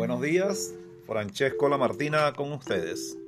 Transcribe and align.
buenos 0.00 0.22
días. 0.22 0.72
Francesco 1.06 1.68
Lamartina 1.68 2.32
con 2.32 2.54
ustedes. 2.54 3.18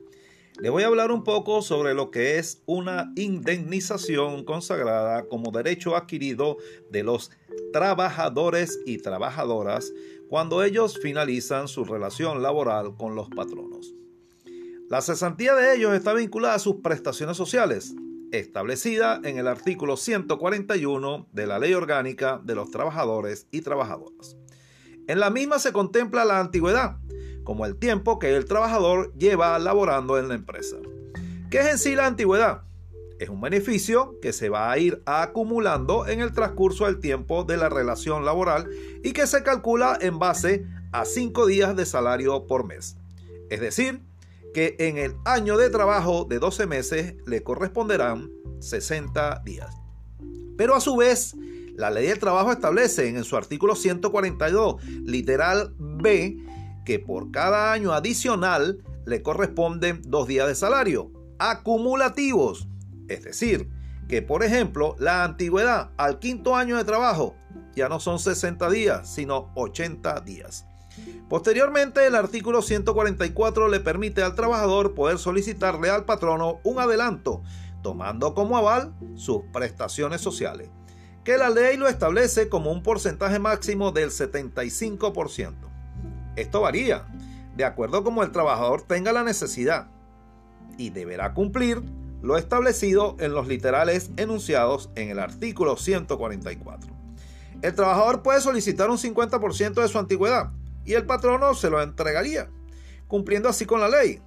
Le 0.59 0.71
voy 0.71 0.85
a 0.85 0.87
hablar 0.87 1.11
un 1.11 1.23
poco 1.23 1.61
sobre 1.61 1.93
lo 1.93 2.11
que 2.11 2.39
es 2.39 2.63
una 2.65 3.13
indemnización 3.15 4.47
consagrada 4.47 5.29
como 5.29 5.51
derecho 5.51 5.95
adquirido 5.97 6.57
de 6.91 7.03
los 7.03 7.31
trabajadores 7.75 8.81
y 8.87 8.97
trabajadoras 8.97 9.93
cuando 10.31 10.63
ellos 10.63 10.99
finalizan 10.99 11.69
su 11.69 11.85
relación 11.85 12.43
laboral 12.43 12.97
con 12.97 13.17
los 13.17 13.29
patronos. 13.29 13.93
La 14.89 15.03
cesantía 15.03 15.55
de 15.55 15.77
ellos 15.77 15.93
está 15.93 16.15
vinculada 16.15 16.55
a 16.55 16.59
sus 16.59 16.77
prestaciones 16.77 17.37
sociales, 17.37 17.95
establecida 18.31 19.21
en 19.25 19.37
el 19.37 19.47
artículo 19.47 19.99
141 19.99 21.29
de 21.33 21.47
la 21.47 21.59
Ley 21.59 21.75
Orgánica 21.75 22.41
de 22.43 22.55
los 22.55 22.71
Trabajadores 22.71 23.47
y 23.51 23.61
Trabajadoras. 23.61 24.39
En 25.09 25.21
la 25.21 25.31
misma 25.31 25.59
se 25.59 25.73
contempla 25.73 26.25
la 26.25 26.39
antigüedad, 26.39 26.97
como 27.45 27.67
el 27.67 27.77
tiempo 27.77 28.19
que 28.19 28.37
el 28.37 28.45
trabajador 28.45 29.13
lleva 29.15 29.59
laborando 29.59 30.19
en 30.19 30.29
la 30.29 30.35
empresa. 30.35 30.77
¿Qué 31.51 31.59
es 31.61 31.67
en 31.67 31.79
sí 31.79 31.95
la 31.95 32.07
antigüedad? 32.07 32.63
Es 33.19 33.29
un 33.29 33.41
beneficio 33.41 34.19
que 34.21 34.33
se 34.33 34.49
va 34.49 34.71
a 34.71 34.79
ir 34.79 35.03
acumulando 35.07 36.07
en 36.07 36.21
el 36.21 36.33
transcurso 36.33 36.87
del 36.87 36.99
tiempo 36.99 37.45
de 37.45 37.57
la 37.57 37.69
relación 37.69 38.25
laboral 38.25 38.69
y 39.03 39.13
que 39.13 39.27
se 39.27 39.43
calcula 39.43 39.99
en 40.01 40.19
base 40.19 40.67
a 40.93 41.05
5 41.05 41.47
días 41.47 41.77
de 41.77 41.87
salario 41.87 42.47
por 42.47 42.65
mes. 42.65 42.97
Es 43.51 43.61
decir, 43.61 44.03
que 44.55 44.77
en 44.79 44.99
el 44.99 45.15
año 45.25 45.57
de 45.57 45.71
trabajo 45.71 46.25
de 46.25 46.39
12 46.39 46.67
meses 46.67 47.15
le 47.27 47.43
corresponderán 47.43 48.31
60 48.61 49.43
días. 49.45 49.75
Pero 50.57 50.75
a 50.75 50.81
su 50.81 50.97
vez, 50.97 51.35
la 51.75 51.91
ley 51.91 52.07
del 52.07 52.19
trabajo 52.19 52.53
establece 52.53 53.09
en 53.09 53.25
su 53.25 53.37
artículo 53.37 53.75
142, 53.75 54.83
literal 55.05 55.75
B, 55.79 56.37
que 56.85 56.99
por 56.99 57.31
cada 57.31 57.73
año 57.73 57.93
adicional 57.93 58.83
le 59.07 59.23
corresponden 59.23 60.03
dos 60.05 60.29
días 60.29 60.49
de 60.49 60.55
salario 60.55 61.11
acumulativos. 61.39 62.69
Es 63.09 63.25
decir, 63.25 63.69
que 64.09 64.23
por 64.23 64.45
ejemplo 64.45 64.95
la 64.99 65.25
antigüedad 65.25 65.91
al 65.97 66.19
quinto 66.19 66.55
año 66.55 66.77
de 66.77 66.85
trabajo 66.85 67.35
ya 67.75 67.89
no 67.89 68.01
son 68.01 68.19
60 68.19 68.69
días, 68.71 69.13
sino 69.13 69.51
80 69.55 70.21
días. 70.21 70.67
Posteriormente, 71.31 72.07
el 72.07 72.15
artículo 72.15 72.61
144 72.61 73.69
le 73.69 73.81
permite 73.81 74.23
al 74.23 74.35
trabajador 74.35 74.95
poder 74.95 75.17
solicitarle 75.17 75.89
al 75.89 76.05
patrono 76.05 76.61
un 76.65 76.79
adelanto, 76.79 77.43
tomando 77.83 78.35
como 78.35 78.59
aval 78.59 78.95
sus 79.15 79.41
prestaciones 79.55 80.21
sociales 80.21 80.69
que 81.25 81.37
la 81.37 81.51
ley 81.51 81.77
lo 81.77 81.89
establece 81.89 82.49
como 82.49 82.73
un 82.73 82.83
porcentaje 82.83 83.39
máximo 83.39 83.93
del 83.93 84.11
75%. 84.11 85.55
Esto 86.37 86.61
varía 86.63 87.07
de 87.57 87.65
acuerdo 87.65 88.03
como 88.03 88.23
el 88.23 88.33
trabajador 88.33 88.83
tenga 88.83 89.13
la 89.13 89.23
necesidad 89.23 89.89
y 90.79 90.91
deberá 90.91 91.35
cumplir 91.35 91.83
lo 92.23 92.37
establecido 92.37 93.17
en 93.19 93.35
los 93.35 93.47
literales 93.47 94.11
enunciados 94.17 94.91
en 94.95 95.11
el 95.11 95.19
artículo 95.19 95.77
144. 95.77 96.93
El 97.63 97.75
trabajador 97.75 98.23
puede 98.23 98.41
solicitar 98.41 98.91
un 98.91 98.99
50% 98.99 99.75
de 99.75 99.89
su 99.89 99.99
antigüedad 99.99 100.51
y 100.85 100.95
el 100.95 101.05
patrono 101.05 101.55
se 101.55 101.71
lo 101.71 101.83
entregaría, 101.83 102.49
cumpliendo 103.07 103.49
así 103.49 103.67
con 103.67 103.81
la 103.81 103.89
ley, 103.89 104.21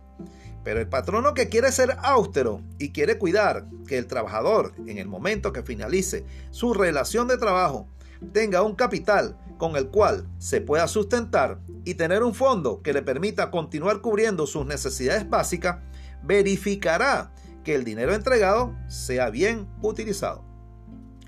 pero 0.66 0.80
el 0.82 0.90
patrono 0.90 1.36
que 1.36 1.48
quiere 1.48 1.72
ser 1.72 1.96
austero 2.02 2.60
y 2.80 2.92
quiere 2.92 3.20
cuidar 3.20 3.68
que 3.88 4.00
el 4.00 4.08
trabajador, 4.08 4.74
en 4.88 4.98
el 4.98 5.08
momento 5.08 5.54
que 5.54 5.62
finalice 5.62 6.26
su 6.50 6.74
relación 6.74 7.28
de 7.28 7.38
trabajo, 7.38 7.88
tenga 8.34 8.64
un 8.64 8.74
capital 8.74 9.38
con 9.60 9.76
el 9.76 9.90
cual 9.90 10.28
se 10.40 10.62
pueda 10.62 10.88
sustentar 10.88 11.60
y 11.86 11.94
tener 11.94 12.24
un 12.24 12.34
fondo 12.34 12.82
que 12.82 12.94
le 12.94 13.04
permita 13.04 13.52
continuar 13.52 14.02
cubriendo 14.02 14.48
sus 14.48 14.66
necesidades 14.66 15.30
básicas, 15.30 15.78
verificará 16.24 17.32
que 17.64 17.76
el 17.76 17.84
dinero 17.84 18.16
entregado 18.16 18.76
sea 18.88 19.30
bien 19.30 19.70
utilizado. 19.84 20.44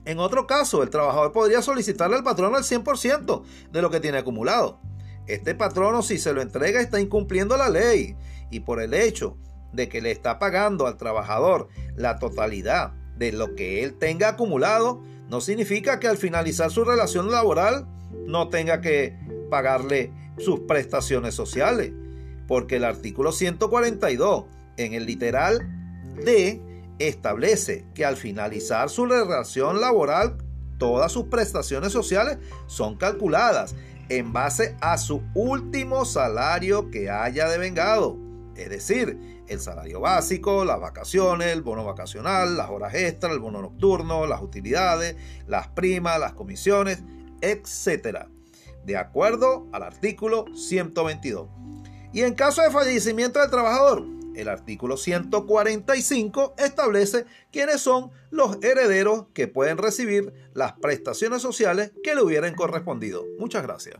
En 0.03 0.17
otro 0.17 0.47
caso, 0.47 0.81
el 0.81 0.89
trabajador 0.89 1.31
podría 1.31 1.61
solicitarle 1.61 2.15
al 2.15 2.23
patrono 2.23 2.57
el 2.57 2.63
100% 2.63 3.43
de 3.71 3.81
lo 3.83 3.91
que 3.91 3.99
tiene 3.99 4.17
acumulado. 4.17 4.79
Este 5.27 5.55
patrono 5.55 6.01
si 6.01 6.17
se 6.17 6.33
lo 6.33 6.41
entrega 6.41 6.79
está 6.79 6.99
incumpliendo 6.99 7.57
la 7.57 7.69
ley. 7.69 8.15
Y 8.49 8.61
por 8.61 8.81
el 8.81 8.93
hecho 8.93 9.37
de 9.73 9.89
que 9.89 10.01
le 10.01 10.11
está 10.11 10.39
pagando 10.39 10.87
al 10.87 10.97
trabajador 10.97 11.67
la 11.95 12.17
totalidad 12.17 12.93
de 13.17 13.31
lo 13.31 13.55
que 13.55 13.83
él 13.83 13.95
tenga 13.95 14.29
acumulado, 14.29 15.01
no 15.29 15.41
significa 15.41 15.99
que 15.99 16.07
al 16.07 16.17
finalizar 16.17 16.71
su 16.71 16.85
relación 16.85 17.31
laboral 17.31 17.87
no 18.25 18.49
tenga 18.49 18.81
que 18.81 19.17
pagarle 19.49 20.11
sus 20.37 20.61
prestaciones 20.61 21.35
sociales, 21.35 21.91
porque 22.47 22.77
el 22.77 22.85
artículo 22.85 23.31
142 23.31 24.45
en 24.77 24.93
el 24.93 25.05
literal 25.05 25.67
D 26.23 26.61
establece 26.99 27.85
que 27.93 28.05
al 28.05 28.17
finalizar 28.17 28.89
su 28.89 29.05
relación 29.05 29.81
laboral 29.81 30.37
todas 30.77 31.11
sus 31.11 31.25
prestaciones 31.25 31.91
sociales 31.91 32.37
son 32.67 32.97
calculadas 32.97 33.75
en 34.09 34.31
base 34.33 34.75
a 34.81 34.97
su 34.97 35.21
último 35.33 36.05
salario 36.05 36.89
que 36.91 37.09
haya 37.09 37.49
devengado 37.49 38.27
es 38.57 38.69
decir, 38.69 39.43
el 39.47 39.59
salario 39.59 39.99
básico, 39.99 40.65
las 40.65 40.79
vacaciones, 40.79 41.49
el 41.49 41.61
bono 41.61 41.85
vacacional, 41.85 42.57
las 42.57 42.69
horas 42.69 42.95
extras, 42.95 43.33
el 43.33 43.39
bono 43.39 43.61
nocturno, 43.61 44.25
las 44.25 44.41
utilidades, 44.41 45.15
las 45.45 45.67
primas, 45.67 46.19
las 46.19 46.33
comisiones, 46.33 47.03
etc. 47.41 48.25
De 48.83 48.97
acuerdo 48.97 49.67
al 49.71 49.83
artículo 49.83 50.45
122. 50.55 51.47
Y 52.13 52.23
en 52.23 52.33
caso 52.33 52.63
de 52.63 52.71
fallecimiento 52.71 53.39
del 53.39 53.51
trabajador, 53.51 54.03
el 54.37 54.49
artículo 54.49 54.97
145 54.97 56.55
establece 56.57 57.25
quiénes 57.51 57.81
son 57.81 58.11
los 58.29 58.57
herederos 58.63 59.25
que 59.33 59.47
pueden 59.47 59.77
recibir 59.77 60.33
las 60.53 60.73
prestaciones 60.73 61.41
sociales 61.41 61.91
que 62.03 62.15
le 62.15 62.21
hubieran 62.21 62.55
correspondido. 62.55 63.25
Muchas 63.39 63.63
gracias. 63.63 63.97